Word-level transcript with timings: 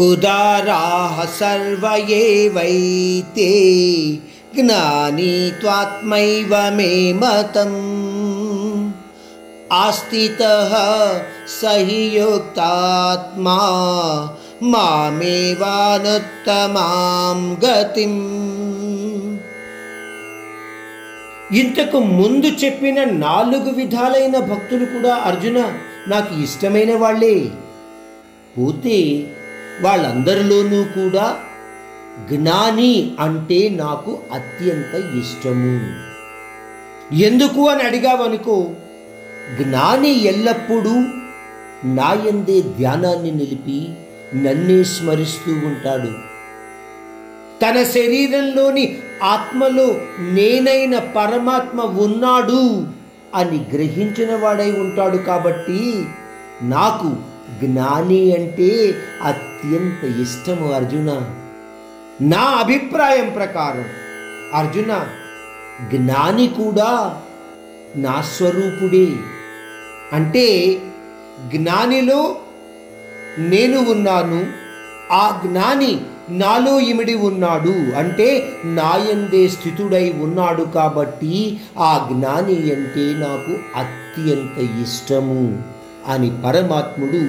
उदाराः 0.00 1.24
सर्व 1.38 1.86
एवैते 2.14 3.52
ज्ञानी 4.54 5.34
त्वात्मैव 5.60 6.54
मे 6.76 7.12
मतम् 7.20 7.78
आस्थितः 9.74 10.72
स 11.50 11.76
हि 11.88 12.02
युक्तात्मा 12.16 13.60
మామేవానుత్తమాం 14.64 15.98
గతిం 17.62 18.14
ఇంతకు 21.56 21.98
ముందు 22.18 22.48
చెప్పిన 22.62 22.98
నాలుగు 23.18 23.72
విధాలైన 23.72 24.38
భక్తులు 24.48 24.84
కూడా 24.84 25.14
అర్జున 25.28 25.58
నాకు 26.08 26.42
ఇష్టమైన 26.42 26.96
వాళ్ళే 26.96 27.50
పోతే 28.56 29.26
వాళ్ళందరిలోనూ 29.81 30.83
కూడా 30.83 31.39
జ్ఞాని 32.31 33.11
అంటే 33.19 33.69
నాకు 33.69 34.19
అత్యంత 34.33 34.93
ఇష్టము. 34.95 35.77
ఎందుకు 37.15 37.69
అని 37.69 37.83
అడిగావనుకో 37.83 38.71
జ్ఞాని 39.61 40.23
ఎల్లప్పుడూ 40.23 40.93
నాయందే 41.85 42.61
ధ్యానాన్ని 42.61 43.31
నిలిపి 43.31 43.89
నన్నే 44.35 44.83
స్మరిస్తూ 44.83 45.51
ఉంటాడు. 45.51 46.31
తన 47.61 47.83
శరీరంలోని 47.83 48.97
ఆత్మలో 49.23 50.01
నేనైన 50.19 50.99
పరమాత్మ 50.99 51.81
ఉన్నాడు 51.81 52.87
అని 53.35 53.65
గ్రహించిన 53.73 54.35
వాడై 54.35 54.71
ఉంటాడు 54.71 55.17
కాబట్టి 55.17 56.05
నాకు 56.61 57.15
జ్ఞాని 57.63 58.35
అంటే 58.35 58.95
అత్యంత 59.23 60.03
ఇష్టము 60.21 60.71
అర్జున. 60.71 61.31
నా 62.21 62.41
అభిప్రాయం 62.41 63.29
ప్రకారం 63.29 63.85
అర్జున 64.53 65.07
జ్ఞాని 65.95 66.47
కూడా 66.47 67.21
నా 67.95 68.21
స్వరూపుడే. 68.21 69.07
అంటే 70.13 70.77
జ్ఞానిలో 71.47 72.35
నేను 73.37 73.91
ఉన్నాను 73.91 74.45
ఆ 75.11 75.41
జ్ఞాని 75.45 76.01
నాలో 76.29 76.79
ఇమిడి 76.79 77.13
ఉన్నాడు. 77.13 77.95
అంటే 77.95 78.49
నాయందే 78.65 79.47
స్థితుడై 79.47 80.11
ఉన్నాడు 80.11 80.63
కాబట్టి 80.63 81.61
ఆ 81.77 82.09
జ్ఞాని 82.11 82.55
అంటే 82.55 83.19
నాకు 83.19 83.79
అత్యంత 83.79 84.81
ఇష్టము. 84.81 85.63
అని 86.07 86.31
పరమాత్ముడు 86.45 87.21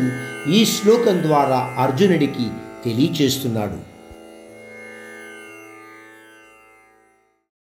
ఈ 0.51 0.65
శ్లోకం 0.65 1.23
ద్వారా 1.23 1.75
అర్జునుడికి 1.79 2.51
తెలియచేస్తున్నాడు. 2.85 3.92